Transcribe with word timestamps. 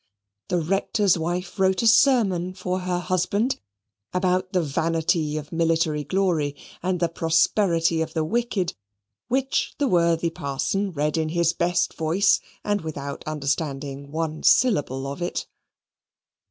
The 0.49 0.57
Rector's 0.57 1.15
wife 1.15 1.59
wrote 1.59 1.83
a 1.83 1.87
sermon 1.87 2.55
for 2.55 2.79
her 2.79 2.97
husband 2.97 3.59
about 4.13 4.51
the 4.51 4.63
vanity 4.63 5.37
of 5.37 5.51
military 5.51 6.03
glory 6.03 6.55
and 6.81 6.99
the 6.99 7.07
prosperity 7.07 8.01
of 8.01 8.15
the 8.15 8.23
wicked, 8.23 8.73
which 9.27 9.75
the 9.77 9.87
worthy 9.87 10.31
parson 10.31 10.91
read 10.91 11.17
in 11.17 11.29
his 11.29 11.53
best 11.53 11.93
voice 11.93 12.39
and 12.63 12.81
without 12.81 13.23
understanding 13.27 14.11
one 14.11 14.41
syllable 14.41 15.05
of 15.05 15.21
it. 15.21 15.45